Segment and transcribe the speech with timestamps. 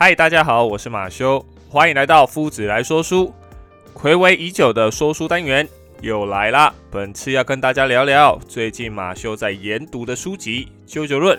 [0.00, 3.34] 嗨，大家好，我是马修，欢迎来到夫子来说书。
[3.92, 5.68] 暌违已久的说书单元
[6.02, 6.72] 又来啦！
[6.88, 11.36] 本次要跟大家聊聊最近马修在研读的书籍《啾啾论》。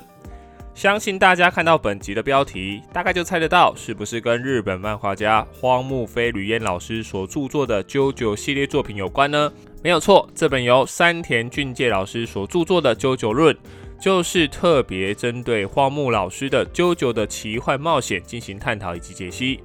[0.75, 9.49] 相信大家看到本集的标题，大概就猜得到是不是跟日本漫画家荒木飞吕彦老师所著作的《啾啾》系列作品有关呢？
[9.81, 13.55] 没有错，这本由山田俊介老师所著作的《啾啾论》。
[13.99, 19.59] 就是特别针对荒木老师的《啾啾的奇幻冒险》进行探讨以及解析。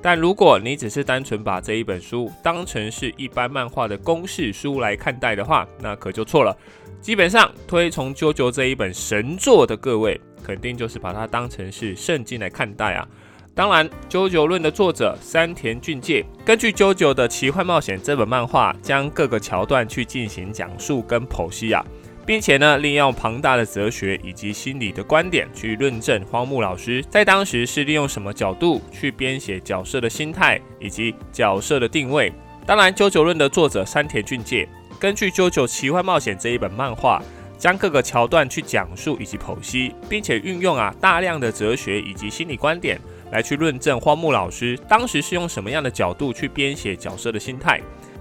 [0.00, 6.56] 但如果你只是单纯把这一本书当成是一般漫画的公式书来看待的话，那可就错了。
[7.00, 13.06] 基本上推崇《啾啾这一本神作的各位，肯定就是把它当成是圣经来看待啊。
[13.54, 21.84] 当然，《啾啾论》的作者山田俊介根据《啾啾的奇幻冒险》这本漫画，将各个桥段去进行讲述跟剖析啊。
[22.28, 32.30] 并且呢，利用庞大的哲学以及心理的观点去论证荒木老师在当时是利用什么角度去编写角色的心态以及角色的定位。
[32.66, 34.68] 当然，《九九论》的作者山田俊介
[35.00, 37.22] 根据《九九奇幻冒险》这一本漫画，
[37.56, 43.00] 将各个桥段去讲述以及剖析，并且运用啊大量的哲学以及心理观点
[43.32, 47.80] 来去论证荒木老师当时是用什么样的角度去编写角色的心态。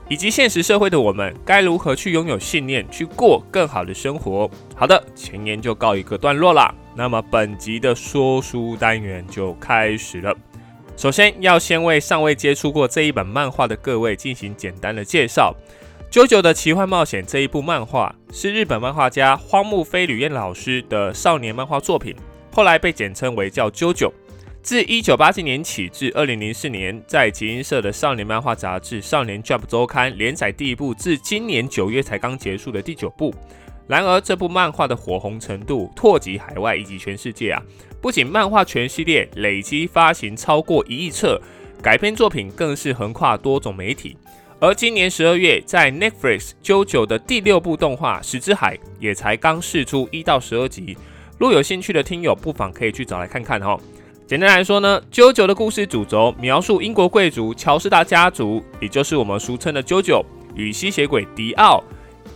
[0.09, 4.49] 以及现实社会的我们该如何去拥有信念，去过更好的生活？
[4.75, 6.73] 好的，前言就告一个段落啦。
[6.95, 10.33] 那么本集的说书单元就开始了。
[10.95, 15.53] 首先要先为尚未接触过这一本漫画的各位进行简单的介绍。
[16.09, 22.16] 《九九的奇幻冒险》这一部漫画是日本漫画家荒木飞吕彦老师的少年漫画作品，
[22.52, 24.09] 后来被简称为叫《九九》。
[24.68, 33.34] 自一九八七年起至二零零四年，在集英社的少年漫画杂志《少年 Jump》周刊连载第一部，至今年九月才刚结束的第九部。
[33.88, 37.64] 然而，这部漫画的火红程度拓及海外以及全世界啊！
[38.02, 41.42] 不仅漫画全系列累积发行超过一亿册，
[41.82, 44.17] 改编作品更是横跨多种媒体。
[44.60, 50.98] 而今年十二月，在 Netflix 九九的第六部动画《石之海》也才刚试出一到十二集。
[51.38, 53.80] 若有兴趣的听友，不妨可以去找来看看哦。
[54.27, 60.21] 简单来说呢，啾啾的故事主轴描述英国贵族乔斯达家族，也就是我们俗称的啾啾
[60.54, 61.82] 与吸血鬼迪奥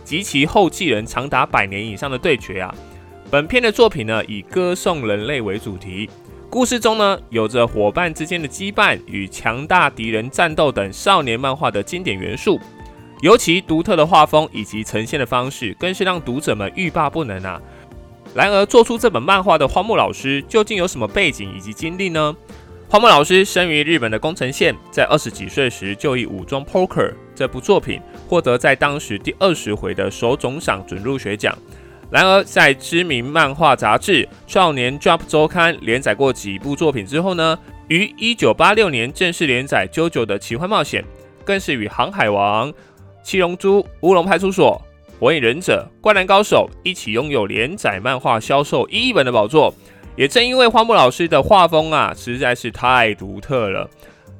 [0.02, 2.74] 及其后继人长达百年以上的对决啊。
[3.30, 6.08] 本片的作品呢，以歌颂人类为主题，
[6.48, 12.58] 故事中呢，有着伙伴之间的羁绊与强大敌人战斗等少年漫画的经典元素，
[13.20, 17.60] 尤其独特的画风以及呈现的方式，更是让读者们欲罢不能啊。
[18.34, 22.34] 然而，做出这本漫画的荒木老师究竟有什么背景以及经历呢？
[22.88, 31.56] 荒木老师生于日本的宫城县，在二十几岁时就以《武装 Poker》这部作品获得在当时第二十回的手冢赏准入学奖。
[32.10, 41.02] 然而，在知名漫画杂志《少年 Jump》周刊连载过几部作品之后呢，于一九八六年正式连载《JoJo 的奇幻冒险》，
[41.44, 42.70] 更是与《航海王》
[43.22, 44.78] 《七龙珠》《乌龙派出所》。
[45.22, 49.72] 火影忍者、灌篮高手一起拥有连载漫画销售一亿本的宝座，
[50.16, 53.88] 也正因为花木老师的画风啊，实在是太独特了，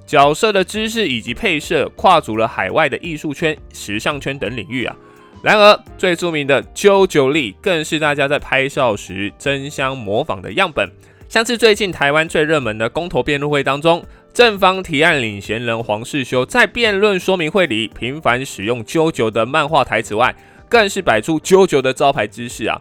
[0.04, 4.97] 角色的知识以及配色跨足了海外的艺术圈、时尚圈等领域啊。
[5.41, 10.91] 然而，最著名的啾啾力更是大家在拍照时争相模仿的样本。
[11.28, 14.04] 像是最近台湾最热门的公投辩论会当中，
[14.34, 20.34] 正方提案领衔人黄世修在辩论说明会里频繁使用啾啾的漫画台词外，
[20.72, 22.80] 更是摆出啾啾的招牌姿势啊！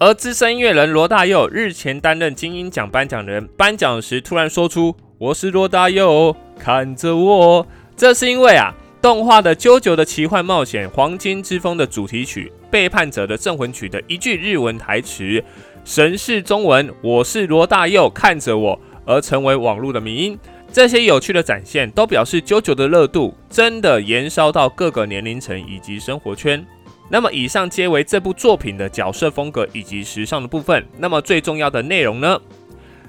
[0.00, 7.64] 而资深音乐人罗大佑日前担任金鹰奖颁奖人，颁奖时突然说出“我是罗大佑，看着我”，
[7.96, 15.40] 这是因为啊，动画的《啾啾的奇幻冒险：黄金之风》的主题曲《背叛者的镇魂曲》的一句日文台词
[15.86, 18.76] “神是中文，我是罗大佑，看着我”
[19.06, 20.36] 而成为网络的名音。
[20.72, 26.66] 这些有趣的展现，都表示啾啾的热度真的延烧到各个年龄层以及生活圈。
[27.10, 30.86] 那么以上皆为这部作品的角色风格以及时尚的部分。
[30.98, 32.38] 那么最重要的内容呢？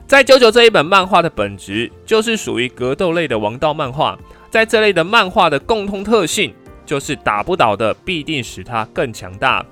[0.08, 4.18] 在《九九》这一本漫画的本质就是属于格斗类的王道漫画。
[4.50, 6.54] 在这类的漫画的共通特性
[6.86, 9.64] 就是打不倒的必定使它更强大。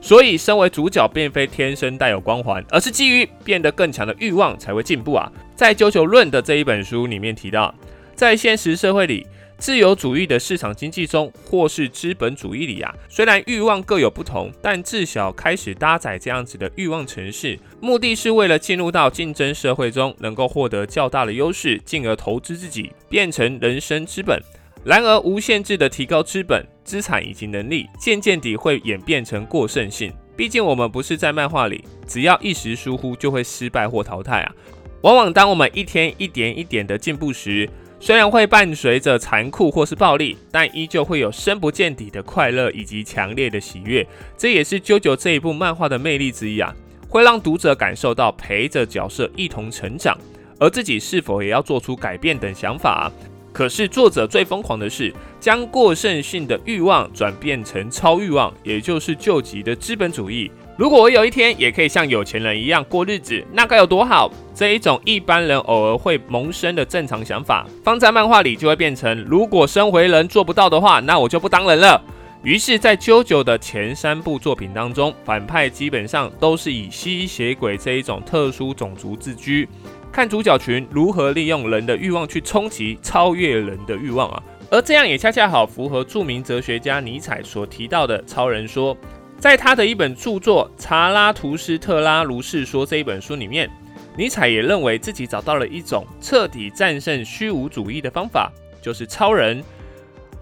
[0.00, 5.32] 所以，身为主角并非天生带有光环，而是基于变得更强的欲望才会进步啊。
[5.54, 7.74] 在《九九论》的这一本书里面提到，
[8.14, 9.26] 在现实社会里。
[9.58, 24.40] 自由主义的市场经济中，或是资本主义里啊，虽然欲望各有不同，但至少开始搭载这样子的欲望城市，目的是为了进入到竞争社会中，能够获得较大的优势，进而投资自己，变成人生资本。
[24.84, 30.12] 然而，无限制的提高资本资产以及能力，渐渐地会演变成过剩性。
[30.36, 34.54] 毕竟，我们不是在漫画里，只要一时疏忽就会失败或淘汰啊。
[35.00, 44.06] 往往当我们一天一点一点的进步时，虽然会伴随着残酷或是暴力，但依旧会有深不见底的快乐以及强烈的喜悦。
[44.36, 46.72] 这也是《啾啾》这一部漫画的魅力之一啊，
[47.08, 50.16] 会让读者感受到陪着角色一同成长，
[50.60, 53.10] 而自己是否也要做出改变等想法。
[53.52, 60.50] 可是作者最疯狂的是，将过剩性的欲望转变成超欲望，也就是救急的资本主义。
[60.76, 64.30] 如果我有一天也可以像有钱人一样过日子，那该有多好！
[64.56, 72.00] 这一种一般人偶尔会萌生的正常想法，放在漫画里就会变成：如果身为人做不到的话，那我就不当人了。
[72.42, 79.68] 于是，在啾啾的前三部作品当中，反派基本上都是以吸血鬼这一种特殊种族自居，
[80.10, 84.42] 看主角群如何利用人的欲望去冲击、超越人的欲望啊！
[84.70, 88.96] 而这样也恰恰好符合著名哲学家尼采所提到的超人说。
[89.38, 93.70] 在他的一本著作《查拉图斯特拉如是说》这一本书里面，
[94.16, 99.62] 尼采也认为自己找到了一种彻底战胜虚无主义的方法，就是超人。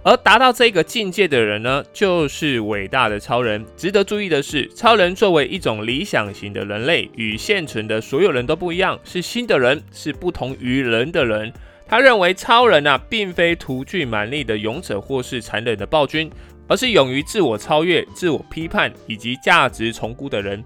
[0.05, 3.65] 而达到这个境界的人呢，就是伟大的超人。
[3.77, 11.53] 值得注意的是，超人作为一种理想型的人类，与现存的所有人都不一样，是新的人，是不同于人的人。
[11.89, 16.31] 他认为超人啊，并非图具蛮力的勇者，或是残忍的暴君。
[16.67, 20.65] 而是勇于自我超越、自我批判以及价值重估的人，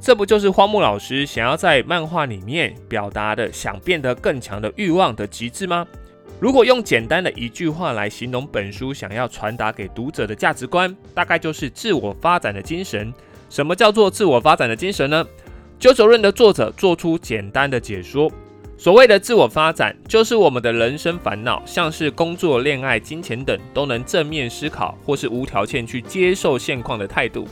[0.00, 5.86] 这不就是荒木老师想要在漫画里面表达的想变得更强的欲望的极致吗？
[6.40, 13.12] 如果用简单的一句话来形容本书想要传达给读者的价值观，大概就是自我发展的精神。
[13.50, 15.26] 什么叫做自我发展的精神呢？
[15.78, 18.30] 九九论的作者做出简单的解说。
[18.76, 27.48] 所谓的自我发展，就是我们的人生烦恼，像是工作、恋爱、金钱等，都能正面思考，或是无条件去接受现况的态度，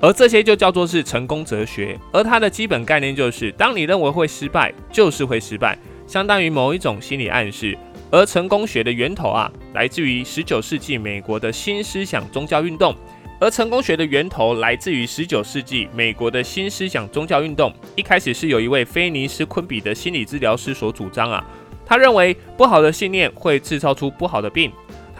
[0.00, 1.98] 而这些就叫做是成功哲学。
[2.12, 7.76] 而它的基本概念就是，当你认为会失败，就是会失败，相当于某一种心理暗示。
[8.10, 12.94] 而成功学的源头啊，来自于十九世纪美国的新思想宗教运动。
[13.38, 17.72] 而成功学的源头来自于十九世纪美国的新思想宗教运动。
[17.96, 21.42] 一开始是有一位菲尼斯·昆比的心理治疗师所主张啊，
[21.86, 24.70] 他认为不好的信念会制造出不好的病，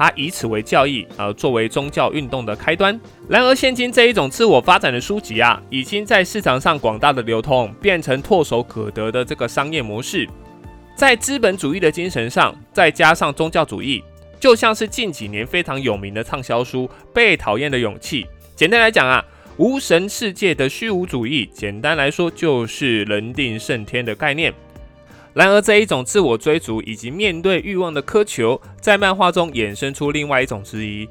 [0.00, 2.99] 他以此为教义，而作为宗教运动的开端。
[3.29, 10.26] 然而，现今这一种自我发展的书籍啊，已经在市场上广大的流通，变成唾手可得的这个商业模式。
[10.97, 14.02] 在资本主义的精神上，再加上宗教主义。
[14.38, 18.25] 就像是近几年非常有名的畅销书《被讨厌的勇气》。
[18.56, 19.23] 简单来讲啊，
[19.58, 24.50] 无神世界的虚无主义，简单来说就是人定胜天的概念。
[25.32, 31.09] 然而，这一种自我追逐以及面对欲望的苛求，在漫画中衍生出另外一种质疑：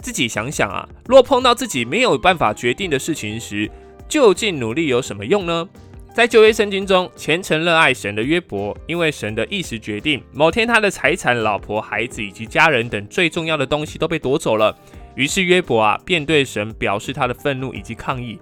[0.00, 3.70] 自己想想啊，若碰到自己没有办法决定的事情时，
[4.06, 5.68] 究竟努力有什么用呢？
[6.14, 14.76] 在旧约圣经中，虔诚热爱神的约伯，因为神的意识决定，某天他的财产、老婆、孩子以及家人等最重要的东西都被夺走了。
[15.14, 18.38] 于是约伯啊，便对神表示他的愤怒以及抗议，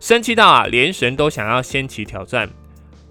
[0.00, 2.50] 生气到啊，连神都想要掀起挑战。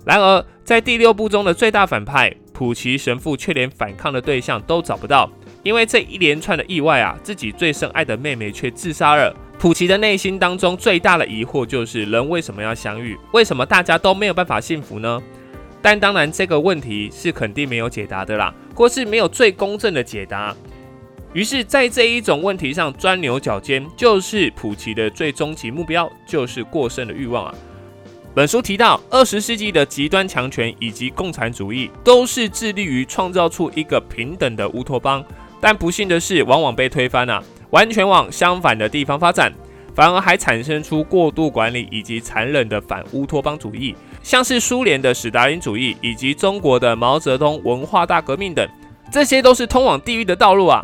[0.10, 9.32] 然而，在第六部中的最大反派普奇神父却连反抗的对象都找不到，因为这一连串的意外啊，自己最深爱的妹妹却自杀了。
[9.60, 13.16] 普奇的内心当中最大的疑惑就是：人为什么要相遇？
[13.34, 15.22] 为什么大家都没有办法幸福呢？
[15.80, 20.56] 但当然，这个问题是肯定没有解答的啦，或是没有最公正的解答。
[21.34, 27.54] 于是，在这一种问题上钻牛角尖，就是普奇的最终极目标，就是过剩的欲望啊。
[28.36, 35.24] 本书提到，二十世纪的极端强权以及共产主义都是致力于创造出一个平等的乌托邦，
[35.60, 37.44] 但不幸的是，往往被推翻了。
[37.72, 39.52] 完全往相反的地方发展，
[39.96, 48.68] 反而还产生出过度管理以及残忍的反乌托邦主义，像是苏联的史达林主义以及中国的毛泽东文化大革命等，
[49.12, 50.84] 这些都是通往地狱的道路啊！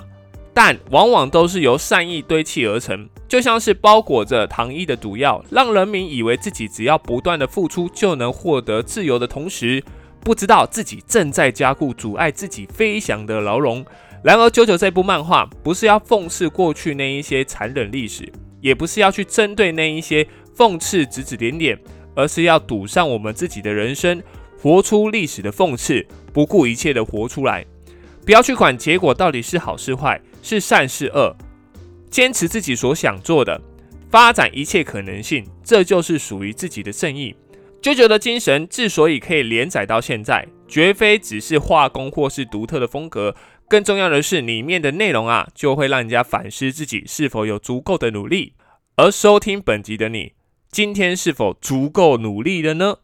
[0.56, 9.84] 但往往都是由善意堆砌而成，就像是包裹着糖衣的毒药，让人民以为自己只要不断的付出就能获得自由的同时，
[10.22, 13.86] 不知道自己正在加固阻碍自己飞翔的牢笼。
[14.24, 18.32] 然而，九九这部漫画不是要讽刺过去那一些残忍历史，
[18.62, 21.78] 也不是要去针对那一些讽刺指指点点，
[22.16, 24.24] 而是要赌上我们自己的人生，
[24.58, 27.66] 活出历史的讽刺，不顾一切的活出来，
[28.26, 31.36] 不要去管结果到底是好是坏，是善是恶，
[32.12, 33.60] 坚持自己所想做的，
[34.12, 37.36] 发展一切可能性，这就是属于自己的正义。
[37.82, 43.36] 舅舅的精神之所以可以连载到现在，绝非只是画工或是独特的风格。
[43.68, 48.54] 更重要的是，里面的内容啊，就会让人家反思自己是否有足够的努力。
[48.98, 50.34] 而收听本集的你，
[50.70, 52.98] 今天是否足够努力了呢？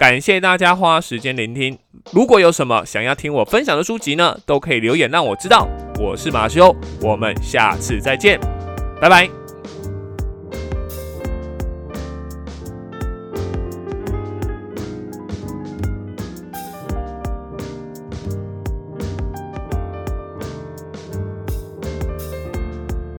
[0.00, 1.78] 感谢大家花时间聆听。
[2.10, 5.68] 如果有什么想要听我分享的书籍呢，都可以留言让我知道。
[5.98, 8.40] 我是马修，我们下次再见，
[8.98, 9.39] 拜拜。